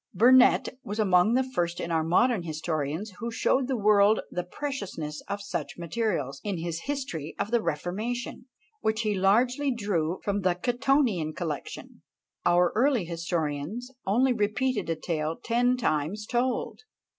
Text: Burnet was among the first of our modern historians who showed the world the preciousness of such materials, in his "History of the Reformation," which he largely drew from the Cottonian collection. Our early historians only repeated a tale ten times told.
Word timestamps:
Burnet 0.15 0.79
was 0.83 0.97
among 0.97 1.35
the 1.35 1.43
first 1.43 1.79
of 1.79 1.91
our 1.91 2.03
modern 2.03 2.41
historians 2.41 3.11
who 3.19 3.29
showed 3.29 3.67
the 3.67 3.77
world 3.77 4.19
the 4.31 4.43
preciousness 4.43 5.21
of 5.27 5.43
such 5.43 5.77
materials, 5.77 6.41
in 6.43 6.57
his 6.57 6.85
"History 6.85 7.35
of 7.37 7.51
the 7.51 7.61
Reformation," 7.61 8.47
which 8.79 9.01
he 9.01 9.13
largely 9.13 9.69
drew 9.71 10.19
from 10.23 10.41
the 10.41 10.55
Cottonian 10.55 11.33
collection. 11.35 12.01
Our 12.47 12.71
early 12.73 13.05
historians 13.05 13.91
only 14.03 14.33
repeated 14.33 14.89
a 14.89 14.95
tale 14.95 15.35
ten 15.39 15.77
times 15.77 16.25
told. 16.25 16.79